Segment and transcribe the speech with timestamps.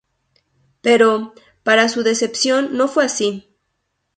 [0.81, 3.47] Pero, para su decepción, no fue así.